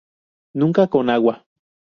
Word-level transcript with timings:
Nunca 0.55 0.87
con 0.89 1.11
agua. 1.11 1.45